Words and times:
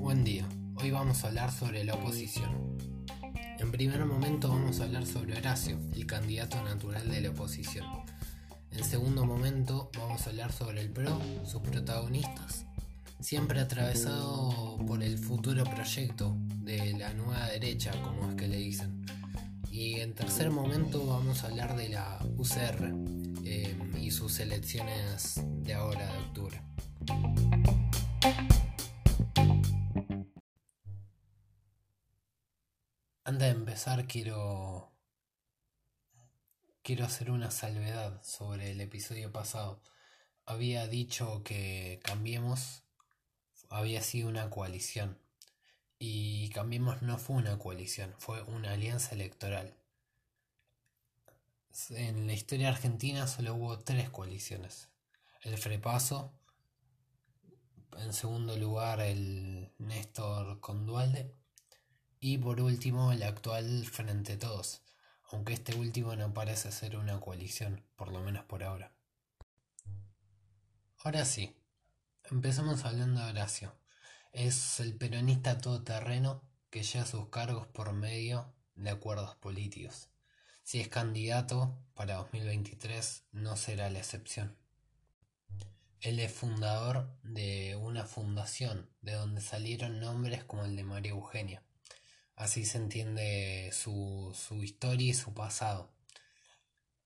Buen 0.00 0.24
día, 0.24 0.48
hoy 0.76 0.90
vamos 0.90 1.22
a 1.22 1.28
hablar 1.28 1.52
sobre 1.52 1.84
la 1.84 1.92
oposición. 1.92 2.78
En 3.58 3.70
primer 3.70 4.02
momento 4.06 4.48
vamos 4.48 4.80
a 4.80 4.84
hablar 4.84 5.04
sobre 5.04 5.36
Horacio, 5.36 5.78
el 5.94 6.06
candidato 6.06 6.62
natural 6.64 7.06
de 7.10 7.20
la 7.20 7.28
oposición. 7.30 7.84
En 8.70 8.82
segundo 8.82 9.26
momento 9.26 9.90
vamos 9.98 10.26
a 10.26 10.30
hablar 10.30 10.52
sobre 10.52 10.80
el 10.80 10.88
PRO, 10.88 11.20
sus 11.44 11.60
protagonistas, 11.60 12.64
siempre 13.20 13.60
atravesado 13.60 14.78
por 14.86 15.02
el 15.02 15.18
futuro 15.18 15.64
proyecto 15.64 16.34
de 16.62 16.94
la 16.94 17.12
nueva 17.12 17.46
derecha, 17.48 17.92
como 18.02 18.30
es 18.30 18.36
que 18.36 18.48
le 18.48 18.56
dicen. 18.56 19.04
Y 19.70 20.00
en 20.00 20.14
tercer 20.14 20.50
momento 20.50 21.06
vamos 21.06 21.44
a 21.44 21.48
hablar 21.48 21.76
de 21.76 21.90
la 21.90 22.24
UCR 22.38 22.94
sus 24.12 24.38
elecciones 24.40 25.40
de 25.42 25.72
ahora, 25.72 26.12
de 26.12 26.18
octubre. 26.18 26.62
Antes 33.24 33.40
de 33.40 33.48
empezar 33.48 34.06
quiero 34.06 34.92
quiero 36.82 37.06
hacer 37.06 37.30
una 37.30 37.50
salvedad 37.50 38.22
sobre 38.22 38.72
el 38.72 38.80
episodio 38.82 39.32
pasado. 39.32 39.82
Había 40.44 40.86
dicho 40.86 41.42
que 41.42 42.00
Cambiemos 42.04 42.84
había 43.70 44.02
sido 44.02 44.28
una 44.28 44.50
coalición. 44.50 45.18
Y 45.98 46.50
Cambiemos 46.50 47.00
no 47.00 47.16
fue 47.16 47.36
una 47.36 47.58
coalición, 47.58 48.14
fue 48.18 48.42
una 48.42 48.72
alianza 48.72 49.14
electoral. 49.14 49.81
En 51.88 52.26
la 52.26 52.34
historia 52.34 52.68
argentina 52.68 53.26
solo 53.26 53.54
hubo 53.54 53.78
tres 53.78 54.10
coaliciones. 54.10 54.90
El 55.40 55.56
Frepaso, 55.56 56.30
en 57.96 58.12
segundo 58.12 58.58
lugar 58.58 59.00
el 59.00 59.72
Néstor 59.78 60.60
Condualde 60.60 61.34
y 62.20 62.36
por 62.36 62.60
último 62.60 63.10
el 63.10 63.22
actual 63.22 63.86
Frente 63.86 64.36
Todos, 64.36 64.82
aunque 65.30 65.54
este 65.54 65.74
último 65.74 66.14
no 66.14 66.34
parece 66.34 66.70
ser 66.72 66.94
una 66.98 67.18
coalición, 67.20 67.82
por 67.96 68.12
lo 68.12 68.20
menos 68.20 68.44
por 68.44 68.62
ahora. 68.64 68.94
Ahora 70.98 71.24
sí, 71.24 71.56
empezamos 72.30 72.84
hablando 72.84 73.24
de 73.24 73.30
Horacio. 73.30 73.74
Es 74.32 74.78
el 74.78 74.94
peronista 74.94 75.56
todoterreno 75.56 76.42
que 76.68 76.82
lleva 76.82 77.06
sus 77.06 77.30
cargos 77.30 77.66
por 77.68 77.94
medio 77.94 78.54
de 78.74 78.90
acuerdos 78.90 79.36
políticos. 79.36 80.11
Si 80.62 80.80
es 80.80 80.88
candidato 80.88 81.78
para 81.94 82.16
2023 82.16 83.24
no 83.32 83.56
será 83.56 83.90
la 83.90 83.98
excepción. 83.98 84.56
Él 86.00 86.18
es 86.18 86.32
fundador 86.32 87.16
de 87.22 87.76
una 87.76 88.04
fundación 88.04 88.90
de 89.02 89.12
donde 89.12 89.40
salieron 89.40 90.00
nombres 90.00 90.44
como 90.44 90.64
el 90.64 90.74
de 90.74 90.84
María 90.84 91.12
Eugenia. 91.12 91.62
Así 92.34 92.64
se 92.64 92.78
entiende 92.78 93.70
su, 93.72 94.34
su 94.34 94.62
historia 94.62 95.10
y 95.10 95.14
su 95.14 95.32
pasado. 95.34 95.92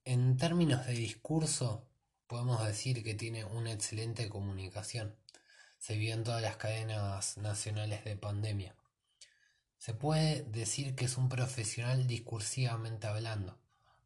En 0.04 0.36
términos 0.36 0.86
de 0.86 0.92
discurso, 0.92 1.86
podemos 2.26 2.64
decir 2.66 3.02
que 3.02 3.14
tiene 3.14 3.44
una 3.44 3.72
excelente 3.72 4.28
comunicación 4.28 5.16
se 5.78 5.96
vio 5.96 6.14
en 6.14 6.24
todas 6.24 6.42
las 6.42 6.56
cadenas 6.56 7.36
nacionales 7.38 8.04
de 8.04 8.16
pandemia. 8.16 8.74
Se 9.78 9.94
puede 9.94 10.42
decir 10.42 10.94
que 10.94 11.04
es 11.04 11.16
un 11.16 11.28
profesional 11.28 12.06
discursivamente 12.06 13.06
hablando, 13.06 13.58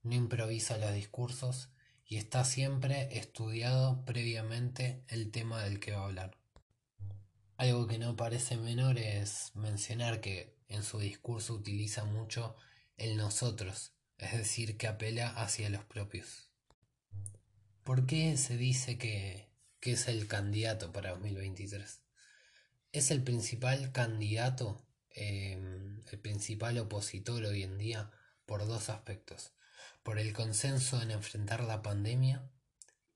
no 0.02 0.14
improvisa 0.14 0.78
los 0.78 0.92
discursos 0.92 1.70
y 2.06 2.16
está 2.16 2.44
siempre 2.44 3.16
estudiado 3.18 4.04
previamente 4.04 5.04
el 5.08 5.30
tema 5.30 5.62
del 5.62 5.80
que 5.80 5.92
va 5.92 6.02
a 6.02 6.04
hablar. 6.06 6.36
Algo 7.56 7.86
que 7.86 7.98
no 7.98 8.16
parece 8.16 8.56
menor 8.56 8.98
es 8.98 9.52
mencionar 9.54 10.20
que 10.20 10.56
en 10.68 10.82
su 10.82 10.98
discurso 10.98 11.54
utiliza 11.54 12.04
mucho 12.04 12.56
el 12.96 13.16
nosotros, 13.16 13.92
es 14.18 14.32
decir, 14.32 14.76
que 14.76 14.88
apela 14.88 15.28
hacia 15.30 15.70
los 15.70 15.84
propios. 15.84 16.50
¿Por 17.84 18.06
qué 18.06 18.36
se 18.36 18.56
dice 18.56 18.98
que 18.98 19.50
que 19.80 19.92
es 19.92 20.08
el 20.08 20.26
candidato 20.28 20.92
para 20.92 21.10
2023. 21.10 22.02
Es 22.92 23.10
el 23.10 23.22
principal 23.22 23.92
candidato, 23.92 24.86
em, 25.14 26.00
el 26.10 26.18
principal 26.18 26.78
opositor 26.78 27.44
hoy 27.44 27.62
en 27.62 27.78
día 27.78 28.10
por 28.46 28.66
dos 28.66 28.88
aspectos. 28.88 29.52
Por 30.02 30.18
el 30.18 30.32
consenso 30.32 31.00
en 31.02 31.10
enfrentar 31.10 31.62
la 31.64 31.82
pandemia 31.82 32.50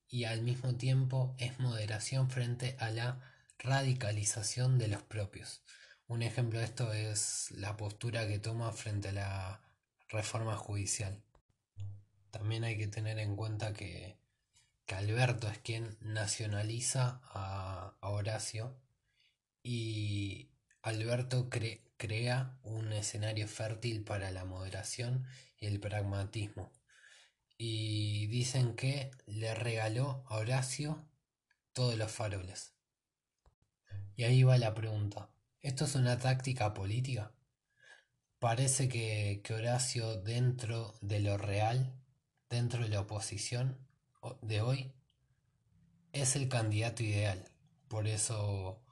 y 0.07 0.25
al 0.25 0.41
mismo 0.43 0.75
tiempo 0.75 1.35
es 1.37 1.59
moderación 1.59 2.29
frente 2.29 2.75
a 2.79 2.91
la 2.91 3.21
radicalización 3.59 4.77
de 4.77 4.87
los 4.87 5.03
propios. 5.03 5.61
Un 6.07 6.21
ejemplo 6.21 6.59
de 6.59 6.65
esto 6.65 6.93
es 6.93 7.51
la 7.51 7.77
postura 7.77 8.27
que 8.27 8.39
toma 8.39 8.71
frente 8.71 9.09
a 9.09 9.13
la 9.13 9.61
reforma 10.09 10.55
judicial. 10.55 11.23
También 12.31 12.63
hay 12.63 12.77
que 12.77 12.87
tener 12.87 13.17
en 13.19 13.35
cuenta 13.35 13.73
que 13.73 14.17
que 14.85 14.95
Alberto 14.95 15.47
es 15.47 15.57
quien 15.59 15.97
nacionaliza 16.01 17.21
a, 17.23 17.97
Horacio 18.01 18.79
y 19.63 20.04
Alberto 20.85 21.49
crea 21.49 22.59
un 22.61 22.93
escenario 22.93 23.47
fértil 23.47 24.03
para 24.03 24.29
la 24.29 24.45
moderación 24.45 25.25
y 25.57 25.65
el 25.65 25.79
pragmatismo. 25.79 26.71
Y 27.57 28.27
dicen 28.27 28.75
que 28.75 29.09
le 29.25 29.55
regaló 29.55 30.23
a 30.27 30.37
Horacio 30.37 31.03
todos 31.73 31.97
los 31.97 32.11
faroles. 32.11 32.75
Y 34.15 34.25
ahí 34.25 34.43
va 34.43 34.59
la 34.59 34.75
pregunta. 34.75 35.31
¿Esto 35.59 35.85
es 35.85 35.95
una 35.95 36.19
táctica 36.19 36.75
política? 36.75 37.33
Parece 38.37 38.87
que, 38.87 39.41
que 39.43 39.55
Horacio 39.55 40.21
dentro 40.21 40.93
de 41.01 41.19
lo 41.19 41.39
real, 41.39 41.95
dentro 42.47 42.83
de 42.83 42.89
la 42.89 42.99
oposición, 42.99 43.79
de 44.43 44.61
hoy 44.61 44.93
es 46.13 46.35
el 46.35 46.47
candidato 46.47 47.01
ideal. 47.01 47.43
Por 47.87 48.07
eso 48.07 48.84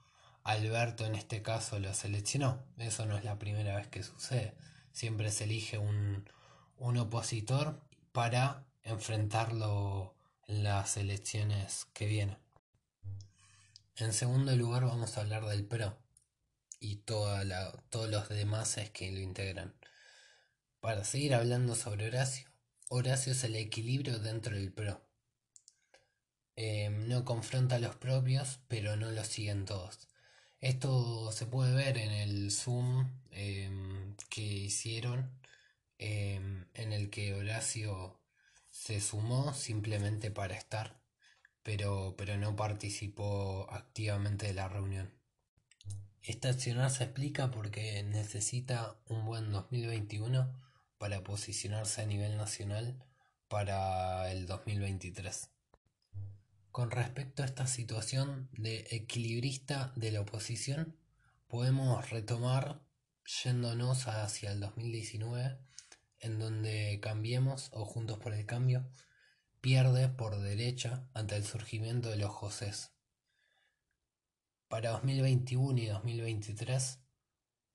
Alberto 0.44 1.06
en 1.06 1.14
este 1.14 1.42
caso 1.42 1.78
lo 1.78 1.92
seleccionó. 1.94 2.62
Eso 2.78 3.06
no 3.06 3.16
es 3.16 3.24
la 3.24 3.38
primera 3.38 3.76
vez 3.76 3.88
que 3.88 4.02
sucede. 4.02 4.54
Siempre 4.92 5.32
se 5.32 5.44
elige 5.44 5.78
un, 5.78 6.28
un 6.76 6.96
opositor 6.98 7.80
para 8.12 8.66
enfrentarlo 8.82 10.14
en 10.46 10.62
las 10.62 10.96
elecciones 10.96 11.86
que 11.94 12.06
vienen. 12.06 12.38
En 13.96 14.12
segundo 14.12 14.54
lugar 14.54 14.84
vamos 14.84 15.16
a 15.16 15.22
hablar 15.22 15.46
del 15.46 15.64
PRO 15.64 15.96
y 16.78 16.96
toda 16.96 17.44
la, 17.44 17.72
todos 17.88 18.10
los 18.10 18.28
demás 18.28 18.76
que 18.92 19.10
lo 19.10 19.20
integran. 19.20 19.74
Para 20.80 21.04
seguir 21.04 21.34
hablando 21.34 21.74
sobre 21.74 22.08
Horacio, 22.08 22.46
Horacio 22.88 23.32
es 23.32 23.42
el 23.44 23.56
equilibrio 23.56 24.18
dentro 24.18 24.54
del 24.54 24.72
PRO. 24.72 25.00
Em, 26.56 27.08
no 27.08 27.24
confronta 27.24 27.76
a 27.76 27.78
los 27.78 27.96
propios, 27.96 28.60
pero 28.68 28.96
no 28.96 29.10
los 29.10 29.26
siguen 29.26 29.64
todos. 29.64 30.08
Esto 30.64 31.30
se 31.30 31.44
puede 31.44 31.74
ver 31.74 31.98
en 31.98 32.10
el 32.10 32.50
Zoom 32.50 33.06
em, 33.32 34.16
que 34.30 34.40
hicieron, 34.40 35.30
em, 35.98 36.64
en 36.72 36.94
el 36.94 37.10
que 37.10 37.34
Horacio 37.34 38.18
se 38.70 38.98
sumó 39.02 39.52
simplemente 39.52 40.30
para 40.30 40.54
estar, 40.56 40.98
pero, 41.62 42.14
pero 42.16 42.38
no 42.38 42.56
participó 42.56 43.66
activamente 43.70 44.46
de 44.46 44.54
la 44.54 44.68
reunión. 44.68 45.12
Esta 46.22 46.48
accionar 46.48 46.90
se 46.90 47.04
explica 47.04 47.50
porque 47.50 48.02
necesita 48.02 48.96
un 49.04 49.26
buen 49.26 49.52
2021 49.52 50.50
para 50.96 51.22
posicionarse 51.22 52.00
a 52.00 52.06
nivel 52.06 52.38
nacional 52.38 53.04
para 53.48 54.32
el 54.32 54.46
2023. 54.46 55.53
Con 56.74 56.90
respecto 56.90 57.44
a 57.44 57.46
esta 57.46 57.68
situación 57.68 58.48
de 58.50 58.88
equilibrista 58.90 59.92
de 59.94 60.10
la 60.10 60.22
oposición, 60.22 60.98
podemos 61.46 62.10
retomar 62.10 62.80
yéndonos 63.44 64.08
hacia 64.08 64.50
el 64.50 64.58
2019, 64.58 65.56
en 66.18 66.40
donde 66.40 66.98
Cambiemos 67.00 67.70
o 67.74 67.84
Juntos 67.84 68.18
por 68.18 68.34
el 68.34 68.44
Cambio 68.44 68.90
pierde 69.60 70.08
por 70.08 70.40
derecha 70.40 71.08
ante 71.14 71.36
el 71.36 71.44
surgimiento 71.44 72.10
de 72.10 72.16
los 72.16 72.32
Josés. 72.32 72.90
Para 74.66 74.90
2021 74.90 75.78
y 75.78 75.86
2023, 75.86 76.98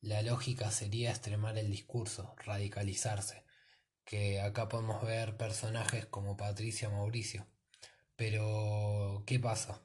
la 0.01 0.23
lógica 0.23 0.71
sería 0.71 1.11
extremar 1.11 1.57
el 1.57 1.71
discurso, 1.71 2.35
radicalizarse, 2.43 3.45
que 4.03 4.41
acá 4.41 4.67
podemos 4.67 5.01
ver 5.01 5.37
personajes 5.37 6.05
como 6.05 6.35
Patricia 6.35 6.89
Mauricio 6.89 7.47
pero, 8.19 9.23
¿qué 9.25 9.39
pasa? 9.39 9.81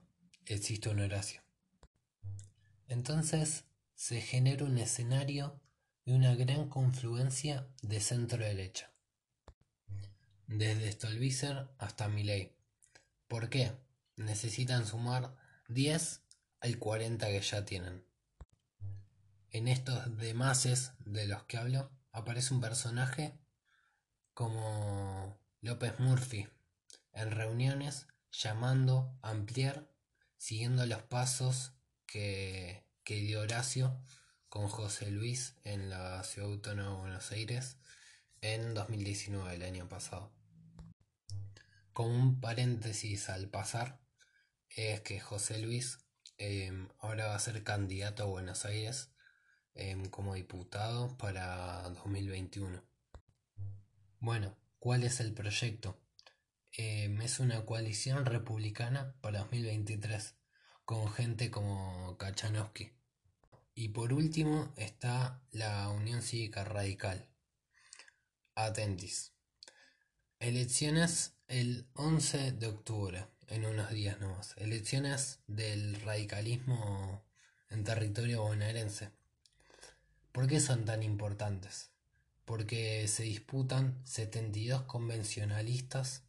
Existe 0.47 0.89
un 0.89 0.99
Horacio. 0.99 1.41
Entonces 2.89 3.65
se 3.95 4.21
genera 4.21 4.65
un 4.65 4.77
escenario 4.77 5.61
de 6.05 6.15
una 6.15 6.35
gran 6.35 6.69
confluencia 6.69 7.69
de 7.83 8.01
centro-derecha. 8.01 8.93
Desde 10.49 10.91
Stolbizer 10.91 11.69
hasta 11.79 12.09
Milley. 12.09 12.57
¿Por 13.29 13.51
qué? 13.51 13.71
necesitan 14.17 14.85
sumar 14.85 15.37
10 15.69 16.23
al 16.59 16.79
40 16.81 17.29
que 17.29 17.41
ya 17.41 17.65
tienen. 17.65 18.05
En 19.51 19.69
estos 19.69 20.17
demases 20.17 20.91
de 21.05 21.29
los 21.29 21.45
que 21.45 21.57
hablo 21.57 21.93
aparece 22.11 22.53
un 22.53 22.61
personaje 22.61 23.39
como 24.33 25.39
López 25.61 26.01
Murphy 26.01 26.49
en 27.13 27.31
reuniones 27.31 28.09
llamando 28.43 29.17
ampliar 29.23 29.89
siguiendo 30.37 30.85
los 30.87 31.03
pasos 31.03 31.73
que, 32.07 32.87
que 33.05 33.17
dio 33.17 33.41
Horacio 33.41 34.01
con 34.49 34.69
José 34.69 35.11
Luis 35.11 35.57
en 35.65 35.89
la 35.89 36.23
Ciudad 36.25 36.51
Autónoma 36.51 36.91
de 36.91 36.97
Buenos 36.97 37.33
Aires 37.33 37.79
en 38.41 38.75
2019, 38.75 39.55
el 39.55 39.63
año 39.63 39.89
pasado. 39.89 40.33
Como 41.93 42.11
un 42.11 42.41
paréntesis 42.41 43.29
al 43.29 43.49
pasar, 43.49 44.01
es 44.69 45.01
que 45.01 45.21
José 45.21 45.59
Luis 45.59 45.99
em, 46.37 46.89
ahora 46.99 47.27
va 47.27 47.37
a 47.37 47.41
ser 47.41 47.63
candidato 47.63 48.25
a 48.25 48.27
Buenos 48.27 48.65
Aires 48.65 49.13
em, 49.75 50.07
como 50.07 50.35
diputado 50.35 51.17
para 51.17 51.83
2021. 51.89 52.83
Bueno, 54.19 54.57
¿cuál 54.79 55.05
es 55.05 55.21
el 55.21 55.33
proyecto? 55.33 56.04
Em, 56.77 57.23
es 57.23 57.39
una 57.39 57.65
coalición 57.65 58.27
republicana 58.27 59.15
para 59.21 59.41
2023 59.41 60.35
con 60.85 61.13
gente 61.13 61.49
como 61.49 62.19
Kachanowski. 62.19 62.91
Y 63.77 63.91
por 63.91 64.13
último 64.13 64.73
está 64.77 65.41
la 65.53 65.89
Unión 65.91 66.21
Cívica 66.21 66.65
Radical. 66.65 67.29
Atentis. 68.57 69.35
Elecciones 70.41 71.37
el 71.47 71.87
11 71.95 72.51
de 72.51 72.67
octubre, 72.67 73.27
en 73.47 73.67
unos 73.67 73.91
días 73.91 74.19
nomás. 74.19 74.57
Elecciones 74.57 75.45
del 75.47 76.01
radicalismo 76.01 77.25
en 77.71 77.85
territorio 77.85 78.43
bonaerense. 78.43 79.13
¿Por 80.33 80.49
qué 80.49 80.59
son 80.59 80.85
tan 80.85 81.05
importantes? 81.05 81.93
Porque 82.45 83.07
se 83.07 83.23
disputan 83.23 84.05
72 84.05 84.83
convencionalistas 84.83 86.25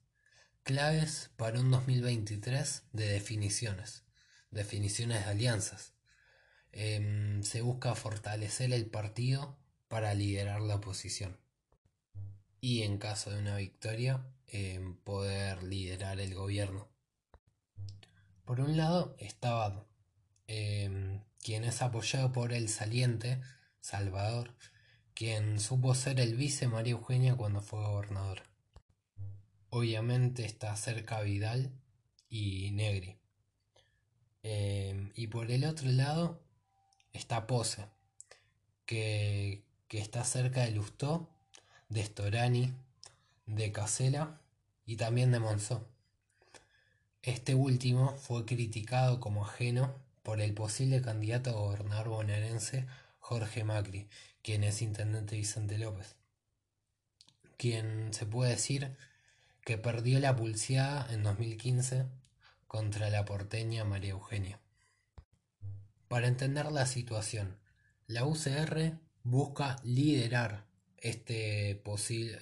claves 0.66 1.30
para 1.38 1.60
un 1.60 1.70
2023 1.70 2.86
de 2.92 3.06
definiciones, 3.06 4.04
definiciones 4.50 5.24
de 5.24 5.30
alianzas. 5.30 5.94
Em, 6.72 7.44
se 7.44 7.62
busca 7.62 7.94
fortalecer 7.94 8.74
el 8.74 8.88
partido 8.88 9.60
para 9.88 10.16
liderar 10.16 10.62
la 10.62 10.76
oposición 10.76 11.40
y 12.60 12.82
en 12.82 12.98
caso 12.98 13.30
de 13.30 13.38
una 13.38 13.58
victoria 13.58 14.26
poder 15.04 15.62
liderar 15.62 16.20
el 16.20 16.34
gobierno. 16.34 16.90
Por 18.44 18.60
un 18.60 18.76
lado 18.76 19.16
estaba 19.20 19.86
em, 20.48 21.22
quien 21.44 21.64
es 21.64 21.84
apoyado 21.84 22.32
por 22.32 22.54
el 22.54 22.70
saliente, 22.70 23.40
Salvador, 23.82 24.56
quien 25.14 25.60
supo 25.60 25.94
ser 25.94 26.20
el 26.20 26.36
vice 26.36 26.68
María 26.68 26.94
Eugenia 26.94 27.36
cuando 27.36 27.62
fue 27.62 27.84
gobernador. 27.84 28.55
Obviamente 29.78 30.46
está 30.46 30.74
cerca 30.78 31.20
Vidal 31.20 31.70
y 32.30 32.72
Negri. 32.72 33.18
Em, 34.42 35.12
y 35.16 35.28
por 35.28 35.52
el 35.52 35.66
otro 35.66 35.92
lado 35.92 36.42
está 37.12 37.46
Pose, 37.46 37.86
que, 38.86 39.66
que 39.90 40.00
está 40.00 40.24
cerca 40.24 40.62
de 40.62 40.72
Lustó 40.72 41.30
de 41.90 42.06
Storani, 42.06 42.74
de 43.48 43.74
Casela 43.74 44.40
y 44.86 44.96
también 44.96 45.34
de 45.34 45.40
Monzó. 45.40 45.86
Este 47.22 47.54
último 47.54 48.16
fue 48.16 48.46
criticado 48.46 49.20
como 49.20 49.44
ajeno 49.44 49.94
por 50.24 50.40
el 50.40 50.54
posible 50.54 51.02
candidato 51.02 51.50
a 51.50 51.60
gobernador 51.60 52.08
bonaerense 52.08 52.88
Jorge 53.20 53.66
Macri, 53.66 54.08
quien 54.42 54.64
es 54.64 54.82
intendente 54.82 55.36
Vicente 55.36 55.78
López, 55.78 56.16
quien 57.58 58.14
se 58.14 58.26
puede 58.26 58.52
decir 58.52 58.96
que 59.66 59.78
perdió 59.80 60.20
la 60.20 60.36
pulseada 60.36 61.12
en 61.12 61.24
2015 61.24 62.06
contra 62.68 63.10
la 63.10 63.26
porteña 63.26 63.84
María 63.84 64.12
Eugenia. 64.12 64.62
Para 66.08 66.28
entender 66.28 66.72
la 66.72 66.86
situación, 66.86 67.58
la 68.06 68.26
UCR 68.26 69.00
busca 69.24 69.78
liderar 69.84 70.68
este 70.98 71.82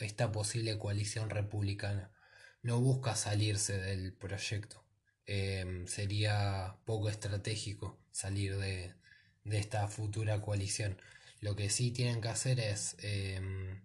esta 0.02 0.32
posible 0.34 0.78
coalición 0.78 1.30
republicana. 1.30 2.12
No 2.62 2.80
busca 2.82 3.16
salirse 3.16 3.78
del 3.78 4.14
proyecto. 4.14 4.84
Em, 5.26 5.88
sería 5.88 6.76
poco 6.86 7.10
estratégico 7.10 8.00
salir 8.12 8.58
de, 8.58 8.96
esta 9.46 9.88
futura 9.88 10.42
coalición. 10.42 10.98
Lo 11.40 11.56
que 11.56 11.70
sí 11.70 11.92
tienen 11.92 12.20
que 12.22 12.30
hacer 12.30 12.60
es 12.60 12.98
em, 13.00 13.82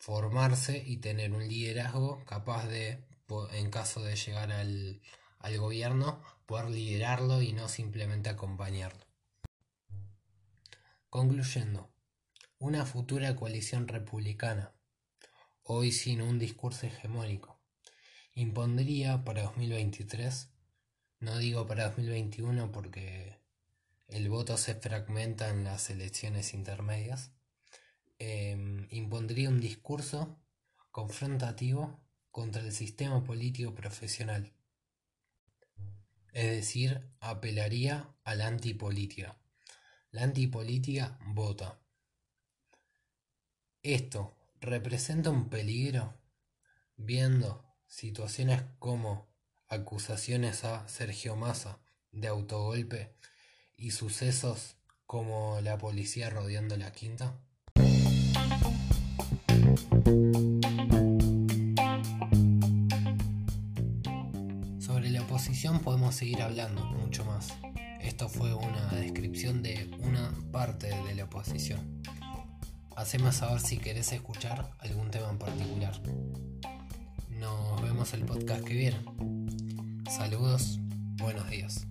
formarse 0.00 0.82
y 0.84 0.96
tener 0.96 1.32
un 1.32 1.46
liderazgo 1.46 2.24
capaz 2.24 2.66
de, 2.66 3.04
en 3.52 3.70
caso 3.70 4.02
de 4.02 4.16
llegar 4.16 4.50
al, 4.50 5.02
al 5.38 5.58
gobierno, 5.58 6.22
poder 6.46 6.70
liderarlo 6.70 7.42
y 7.42 7.52
no 7.52 7.68
simplemente 7.68 8.30
acompañarlo. 8.30 9.06
Concluyendo, 11.10 11.92
una 12.58 12.86
futura 12.86 13.36
coalición 13.36 13.88
republicana, 13.88 14.72
hoy 15.64 15.92
sin 15.92 16.22
un 16.22 16.38
discurso 16.38 16.86
hegemónico, 16.86 17.60
impondría 18.34 19.22
para 19.22 19.42
2023, 19.42 20.48
no 21.18 21.36
digo 21.36 21.66
para 21.66 21.88
2021 21.88 22.72
porque 22.72 23.38
el 24.08 24.30
voto 24.30 24.56
se 24.56 24.74
fragmenta 24.76 25.50
en 25.50 25.64
las 25.64 25.90
elecciones 25.90 26.54
intermedias, 26.54 27.32
em, 28.20 28.86
impondría 28.90 29.48
un 29.48 29.60
discurso 29.60 30.38
confrontativo 30.92 31.98
contra 32.30 32.62
el 32.62 32.72
sistema 32.72 33.24
político 33.24 33.74
profesional. 33.74 34.52
Es 36.32 36.50
decir, 36.50 37.10
apelaría 37.18 38.14
a 38.22 38.34
la 38.36 38.46
antipolítica. 38.46 39.36
La 40.12 40.22
antipolítica 40.22 41.18
vota. 41.26 41.80
Esto 43.82 44.36
representa 44.60 45.30
un 45.30 45.48
peligro 45.48 46.14
viendo 46.96 47.64
situaciones 47.86 48.62
como 48.78 49.28
acusaciones 49.68 50.64
a 50.64 50.86
Sergio 50.88 51.36
Massa 51.36 51.80
de 52.12 52.28
autogolpe 52.28 53.16
y 53.76 53.92
sucesos 53.92 54.76
como 55.06 55.60
la 55.62 55.78
policía 55.78 56.28
rodeando 56.28 56.76
la 56.76 56.92
quinta? 56.92 57.40
Sobre 64.80 65.10
la 65.10 65.22
oposición 65.22 65.78
podemos 65.80 66.16
seguir 66.16 66.42
hablando 66.42 66.84
mucho 66.86 67.24
más. 67.24 67.54
Esto 68.00 68.28
fue 68.28 68.52
una 68.52 68.88
descripción 68.92 69.62
de 69.62 69.88
una 70.00 70.34
parte 70.50 70.88
de 70.88 71.14
la 71.14 71.24
oposición. 71.24 72.02
Haceme 72.96 73.30
saber 73.30 73.60
si 73.60 73.78
querés 73.78 74.12
escuchar 74.12 74.72
algún 74.80 75.10
tema 75.10 75.30
en 75.30 75.38
particular. 75.38 76.00
Nos 77.28 77.80
vemos 77.80 78.12
el 78.12 78.24
podcast 78.24 78.64
que 78.64 78.74
viene. 78.74 78.98
Saludos, 80.10 80.80
buenos 81.16 81.48
días. 81.48 81.86